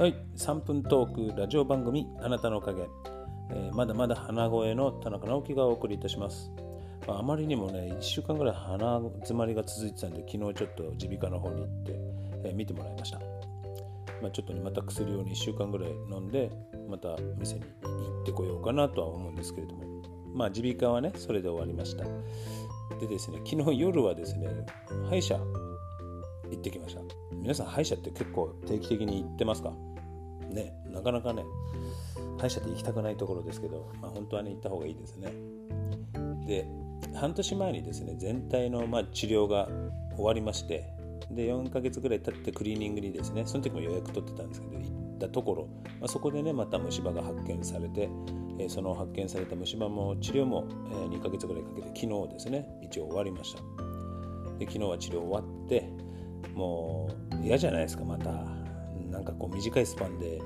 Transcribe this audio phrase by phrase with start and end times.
[0.00, 2.88] はい3分トークラジオ番組あなたのおかげ、
[3.50, 6.50] えー、まだまだ鼻声の田中直樹がお送りいたします。
[7.06, 12.00] まあ、まりにもね1週間ぐらい鼻詰まりが続いてたんで昨日ちょっと耳鼻科の方に行って、
[12.44, 13.18] えー、見てもらいました、
[14.22, 16.50] まあ、ちょっとねまた薬を2週間ぐらい飲んで
[16.88, 19.84] また店に行ってこようかなとは思うんですけれども。
[20.32, 22.04] まあ耳鼻科はねそれで終わりました。
[22.98, 24.48] でですね昨日夜はですね
[25.10, 25.38] 歯医者
[26.50, 27.00] 行ってきました。
[27.32, 29.72] 皆さん歯医者って結構定期的に行ってますか？
[30.50, 31.44] ねなかなかね
[32.38, 35.32] 歯医者って行きたくないところですけど、まあ、本当はね行った方がいいですね。
[36.46, 36.66] で
[37.14, 39.68] 半年前にですね全体のま治療が
[40.16, 40.84] 終わりまして
[41.30, 45.68] で4ヶ月ぐらい経ってクリーニングにですねその時も予約取ってたんですけど行ったところ、
[46.00, 48.08] まあ、そこでねまた虫歯が発見されて、
[48.68, 50.66] その発見された虫歯も治療も、
[51.10, 53.60] 2ヶ月ぐらいかけて昨日ですね一応終わりました。
[54.58, 55.90] で昨日は治療終わって
[56.54, 57.08] も
[57.40, 58.30] う嫌じゃないですかまた。
[59.10, 60.40] なんかこう短いスパンで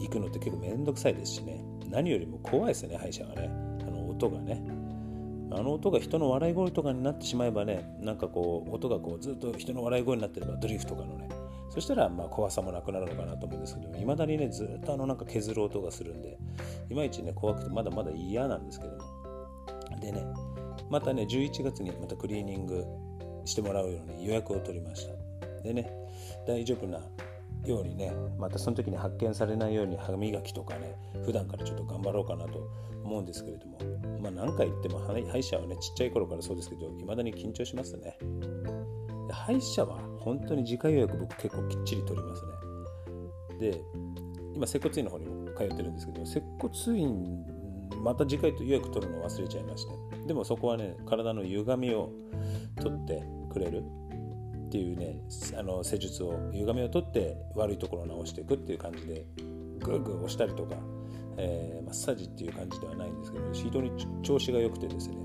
[0.00, 1.62] 行くのって結構めんどくさいですしね。
[1.88, 3.50] 何よりも怖いですね歯医者がね。
[3.86, 4.62] あの音がね。
[5.50, 11.28] あの音が人の笑い声とかになってしまえばねなんかこう音がこうずっと人の笑い声になってればドリフとかのね。
[11.70, 16.38] そしたらまあ怖さもなくなるのかなと思うんですけどいまだにねずっとあのなんか削る音がするんで
[16.90, 18.98] いまいちね怖くてまだまだ嫌なんですけども。
[20.00, 20.24] でね
[20.90, 22.84] またね11月にまたクリーニング
[23.44, 25.17] してもらうように予約を取りました。
[25.62, 25.90] でね
[26.46, 27.00] 大丈夫な
[27.64, 32.70] ようにねまたその時に発見されないように歯磨きとかね普段からちょっと頑張ろうかなと
[33.04, 33.78] 思うんですけれども
[34.20, 38.18] まあ何回言っても歯医者はねちっちゃい頃からそうですけど未だに緊張しますね。
[39.30, 42.52] 歯医者は本当に自家予約僕結構きっちり取りますね。
[43.60, 43.80] で
[44.54, 47.44] 今接骨院の方にも通ってるんですけど接骨院
[48.02, 52.10] また次回と予約取るの忘れちゃいましてでもそこはね体の歪みを
[52.80, 53.22] 取って
[53.52, 53.84] くれる。
[54.68, 55.18] っていうね
[55.58, 59.24] あの施術を歪みを取って悪いところを直していくっていう感じで
[59.80, 60.76] グーグー押したりとか、
[61.38, 63.90] えー、マッサージっていう感じではないんですけど非常に
[64.22, 65.16] 調子が良くてですね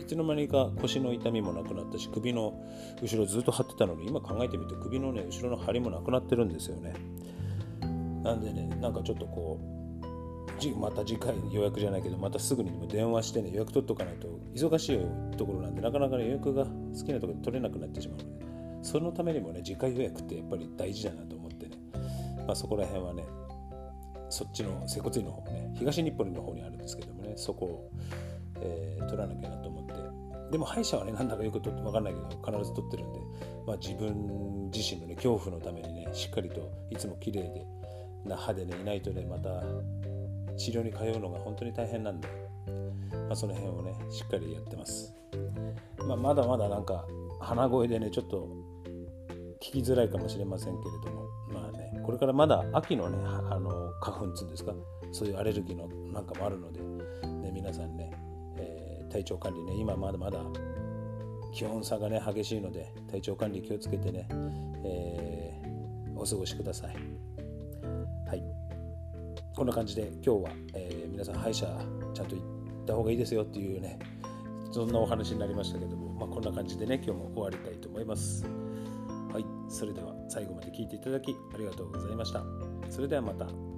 [0.00, 2.54] いつの間にか腰の痛みもなくなったし首の
[3.02, 6.94] 後ろずっと張ってたのに今考えてみて首のね後ろの張りもなくなってるんですよね。
[8.22, 9.76] なんでねなんかちょっとこう
[10.78, 16.70] また次回予約じゃないけどまたすぐにでも電話してね予約取っとかないと忙しいところなんでなかなか、ね、予約が好
[17.04, 18.45] きなところで取れなくなってしまうので
[18.86, 21.76] そのためにもね次回予約ってやっぱり大事だなと思ってね、
[22.46, 23.24] まあ、そこら辺はね
[24.30, 27.90] そっちの接骨院の方もね東日本の方にあるんですけどもねそこを、
[28.60, 29.96] えー、取らなきゃなと思って。
[30.52, 33.18] でも歯医者はねなんだかよく取って分かんないけど必ず取ってるんで、
[33.66, 37.66] まあ、自分自身のね恐怖のためにねしっかりといつも綺麗で
[38.24, 39.64] な歯でねいないとねまた
[40.56, 42.28] 治療に通うのが本当に大変なんで、
[43.10, 45.12] まあ、その辺をねしっかりやってます、
[46.06, 47.04] まあ、まだまだなんか
[47.40, 48.65] 鼻声でねちょっと
[49.60, 54.72] 聞きづらいかもしれませんけれどもまあねこれからまだ秋のねあの花粉っつうんですか
[55.12, 58.12] そういうアレルギーのなんかもあるので、ね、皆さんね、
[58.58, 60.40] えー、体調管理ね今まだまだ
[61.54, 64.28] 気温差がね激しいので体調管理気をつけてね、
[64.84, 66.96] えー、お過ごしください。
[68.28, 68.42] はい。
[69.56, 71.66] こんな感じで今日は、えー、皆さん歯医者
[72.12, 73.98] ちゃんと行った方がいいですよっていうね
[74.70, 78.65] そんなお話になりましたけども、まあ、こんな感じでね今日も終わりたいと思います。
[79.68, 82.44] それでは最後まで聞いていただきありがとうございました。
[82.90, 83.75] それではまた。